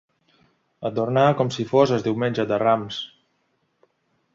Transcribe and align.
Adornar 0.89 1.27
com 1.41 1.53
si 1.57 1.67
fos 1.75 1.95
el 1.99 2.07
Diumenge 2.09 2.49
de 2.55 2.61
Rams. 2.67 2.99